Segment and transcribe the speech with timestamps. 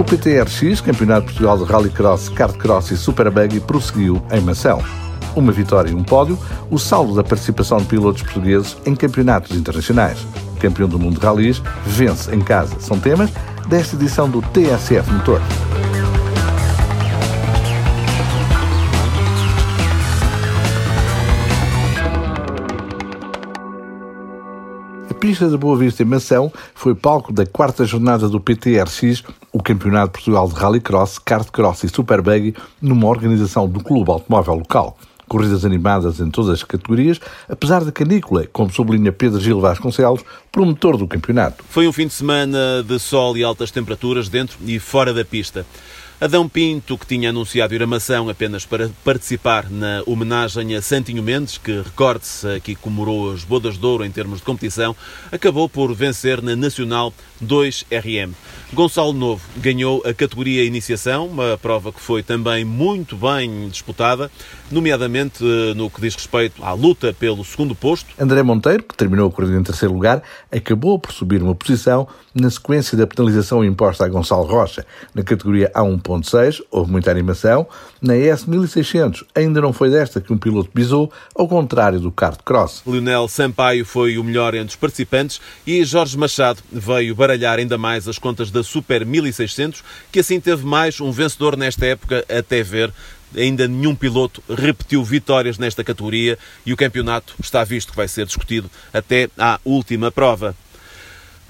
[0.00, 4.82] O PTRX, Campeonato Portugal de Rallycross, Kartcross e Superbuggy, prosseguiu em Mação.
[5.36, 6.38] Uma vitória e um pódio,
[6.70, 10.26] o saldo da participação de pilotos portugueses em campeonatos internacionais.
[10.58, 12.80] Campeão do mundo de rallies vence em casa.
[12.80, 13.30] São temas
[13.68, 15.42] desta edição do TSF Motor.
[25.20, 30.06] Pista de Boa Vista em Mação foi palco da quarta jornada do PTRX, o Campeonato
[30.06, 34.96] de Portugal de Rallycross, Kartcross e Superbuggy, numa organização do Clube Automóvel Local.
[35.28, 40.96] Corridas animadas em todas as categorias, apesar da canícula, como sublinha Pedro Gil Vasconcelos, promotor
[40.96, 41.62] do campeonato.
[41.68, 45.66] Foi um fim de semana de sol e altas temperaturas dentro e fora da pista.
[46.20, 51.22] Adão Pinto, que tinha anunciado ir a Mação apenas para participar na homenagem a Santinho
[51.22, 54.94] Mendes, que, recorde-se, aqui comemorou as bodas de ouro em termos de competição,
[55.32, 58.32] acabou por vencer na Nacional 2RM.
[58.70, 64.30] Gonçalo Novo ganhou a categoria Iniciação, uma prova que foi também muito bem disputada,
[64.70, 68.10] nomeadamente eh, no que diz respeito à luta pelo segundo posto.
[68.18, 70.22] André Monteiro, que terminou a corrida em terceiro lugar,
[70.52, 74.86] acabou por subir uma posição na sequência da penalização imposta a Gonçalo Rocha.
[75.14, 75.70] Na categoria
[76.10, 77.66] A1.6 houve muita animação,
[78.02, 82.82] na S1600 ainda não foi desta que um piloto pisou, ao contrário do kart cross.
[82.86, 88.08] Lionel Sampaio foi o melhor entre os participantes e Jorge Machado veio baralhar ainda mais
[88.08, 92.92] as contas da Super 1600, que assim teve mais um vencedor nesta época até ver
[93.36, 98.26] ainda nenhum piloto repetiu vitórias nesta categoria e o campeonato está visto que vai ser
[98.26, 100.54] discutido até à última prova.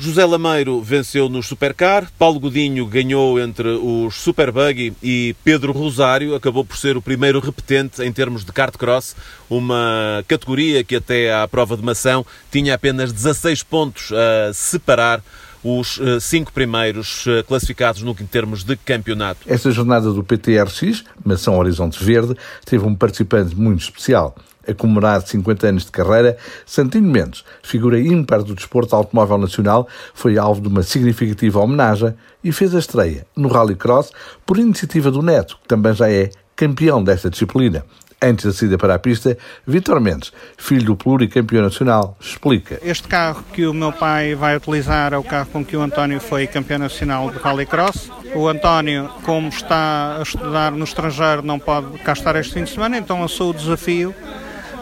[0.00, 6.34] José Lameiro venceu nos Supercar, Paulo Godinho ganhou entre os Super Buggy e Pedro Rosário
[6.34, 9.14] acabou por ser o primeiro repetente em termos de kart cross,
[9.50, 15.22] uma categoria que até à prova de mação tinha apenas 16 pontos a separar
[15.62, 19.40] os eh, cinco primeiros eh, classificados no, em termos de campeonato.
[19.46, 22.34] Esta jornada do PTRX, Mação Horizonte Verde,
[22.64, 24.34] teve um participante muito especial
[24.70, 30.38] a comemorar 50 anos de carreira, Santino Mendes, figura ímpar do desporto automóvel nacional, foi
[30.38, 34.12] alvo de uma significativa homenagem e fez a estreia no Rallycross
[34.46, 37.84] por iniciativa do Neto, que também já é campeão desta disciplina.
[38.22, 42.78] Antes da saída para a pista, Vitor Mendes, filho do pluricampeão nacional, explica.
[42.82, 46.20] Este carro que o meu pai vai utilizar é o carro com que o António
[46.20, 48.10] foi campeão nacional de Rallycross.
[48.34, 52.70] O António, como está a estudar no estrangeiro, não pode cá estar este fim de
[52.70, 54.14] semana, então lançou o desafio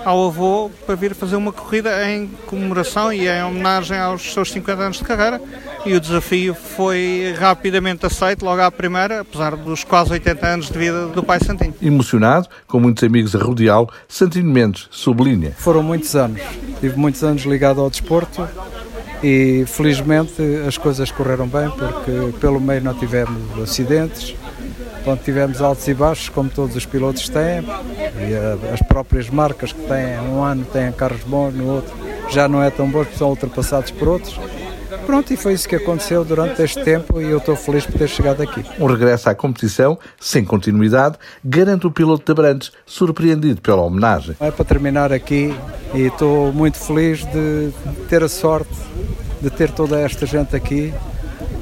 [0.08, 4.82] ao avô para vir fazer uma corrida em comemoração e em homenagem aos seus 50
[4.82, 5.38] anos de carreira.
[5.84, 10.78] E o desafio foi rapidamente aceito logo à primeira, apesar dos quase 80 anos de
[10.78, 11.74] vida do pai Santinho.
[11.82, 15.52] Emocionado, com muitos amigos a rodeá-lo, Santinho Mendes sublinha.
[15.58, 16.40] Foram muitos anos.
[16.80, 18.48] Tive muitos anos ligado ao desporto
[19.22, 24.34] e felizmente as coisas correram bem porque pelo meio não tivemos acidentes,
[25.04, 29.80] Pronto, tivemos altos e baixos, como todos os pilotos têm, e as próprias marcas que
[29.82, 31.94] têm, um ano têm carros bons, no outro
[32.30, 34.38] já não é tão bons, porque são ultrapassados por outros.
[35.06, 38.08] Pronto, e foi isso que aconteceu durante este tempo e eu estou feliz por ter
[38.08, 38.62] chegado aqui.
[38.78, 44.36] Um regresso à competição, sem continuidade, garante o piloto de Abrantes, surpreendido pela homenagem.
[44.38, 45.54] É para terminar aqui
[45.94, 47.70] e estou muito feliz de
[48.08, 48.74] ter a sorte
[49.40, 50.92] de ter toda esta gente aqui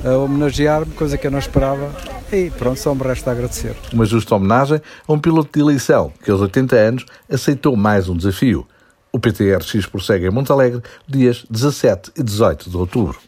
[0.04, 1.91] a homenagear-me, coisa que eu não esperava
[2.32, 3.75] e pronto, só me resta agradecer.
[3.92, 8.16] Uma justa homenagem a um piloto de eleição que, aos 80 anos, aceitou mais um
[8.16, 8.66] desafio.
[9.12, 13.19] O PTRX prossegue em Montalegre, dias 17 e 18 de outubro.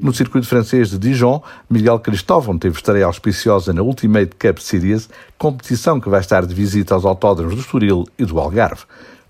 [0.00, 1.40] No circuito francês de Dijon,
[1.70, 6.94] Miguel Cristóvão teve estreia auspiciosa na Ultimate Cup Series, competição que vai estar de visita
[6.94, 8.82] aos autódromos do Estoril e do Algarve.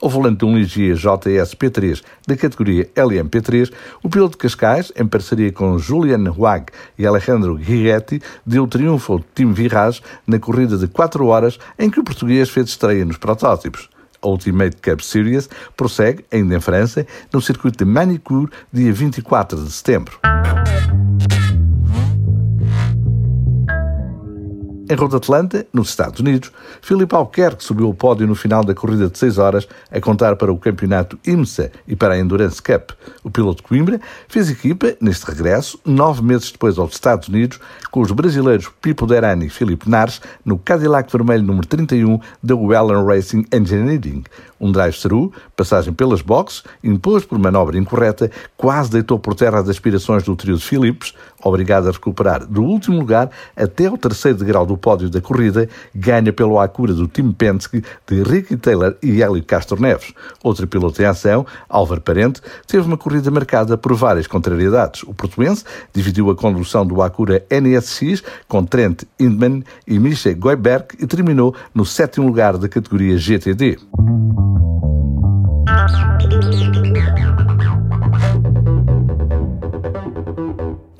[0.02, 5.06] Ao volante de um Ligia JS P3 da categoria LMP3, o piloto de Cascais, em
[5.06, 10.88] parceria com Julian Huag e Alejandro Guiretti, deu triunfo ao Team Virage na corrida de
[10.88, 13.88] 4 horas em que o português fez estreia nos protótipos.
[14.20, 19.70] A Ultimate Cup Series prossegue, ainda em França, no circuito de Manicure, dia 24 de
[19.70, 20.19] setembro.
[24.93, 26.53] Em Road Atlanta, nos Estados Unidos,
[26.83, 30.53] Filipe Albuquerque subiu ao pódio no final da corrida de 6 horas a contar para
[30.53, 32.91] o campeonato IMSA e para a Endurance Cup.
[33.25, 33.99] O piloto de Coimbra
[34.29, 37.59] fez equipa, neste regresso, nove meses depois aos Estados Unidos,
[37.91, 43.06] com os brasileiros Pipo Derani e Filipe Nares no Cadillac vermelho número 31 da Wellen
[43.06, 44.25] Racing Engineering.
[44.61, 50.23] Um drive-thru, passagem pelas boxes, imposto por manobra incorreta, quase deitou por terra as aspirações
[50.23, 54.77] do trio de Philips, obrigado a recuperar do último lugar até ao terceiro degrau do
[54.82, 59.81] pódio da corrida, ganha pelo Acura do Tim Penske de Ricky Taylor e Hélio Castro
[59.81, 60.12] Neves.
[60.43, 65.05] Outro piloto em ação, Álvaro Parente, teve uma corrida marcada por várias contrariedades.
[65.05, 65.64] O portuense
[65.94, 71.87] dividiu a condução do Acura NSX com Trent Hindman e Misha Goiberg e terminou no
[71.87, 73.79] sétimo lugar da categoria GTD.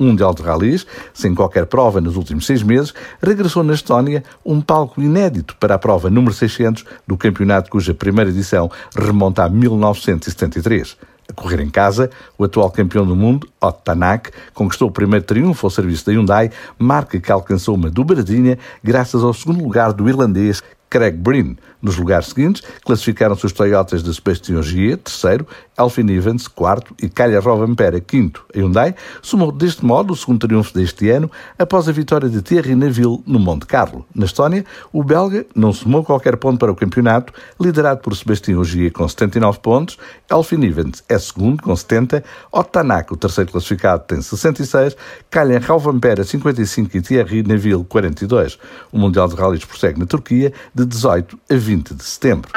[0.03, 5.01] Mundial de Rallys, sem qualquer prova nos últimos seis meses, regressou na Estónia um palco
[5.01, 10.97] inédito para a prova número 600 do campeonato cuja primeira edição remonta a 1973.
[11.29, 15.67] A correr em casa, o atual campeão do mundo, Otto Tanak, conquistou o primeiro triunfo
[15.67, 20.63] ao serviço da Hyundai, marca que alcançou uma dobradinha graças ao segundo lugar do irlandês
[20.93, 21.57] Craig Breen.
[21.81, 25.45] Nos lugares seguintes, classificaram-se os Toyotas de Sebastian Gier, terceiro,
[25.77, 28.45] Alfin Evans, quarto e Calha Rovampera, quinto.
[28.55, 31.29] A Hyundai somou deste modo o segundo triunfo deste ano
[31.59, 34.07] após a vitória de Thierry Neville no Monte Carlo.
[34.15, 38.93] Na Estónia, o belga não somou qualquer ponto para o campeonato, liderado por Sebastian Gier
[38.93, 39.99] com 79 pontos,
[40.31, 42.23] Alfin Evans é segundo com 70,
[42.53, 44.97] Otanak, o terceiro classificado, tem 66,
[45.31, 48.59] Calha Rovampera 55 e Thierry Neville 42.
[48.93, 52.51] O Mundial de Rallys prossegue na Turquia de 18 a 20 de setembro.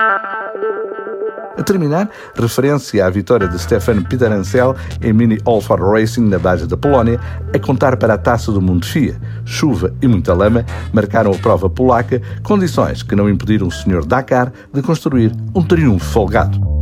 [1.57, 6.75] A terminar, referência à vitória de Stefan Piterancel em Mini All-Ford Racing na base da
[6.75, 7.19] Polónia,
[7.53, 9.15] a contar para a Taça do Mundo FIA.
[9.45, 14.05] Chuva e muita lama marcaram a prova polaca, condições que não impediram o Sr.
[14.05, 16.74] Dakar de construir um triunfo folgado.